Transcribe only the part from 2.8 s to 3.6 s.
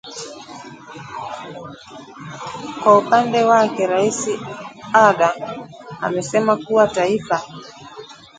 Kwa upande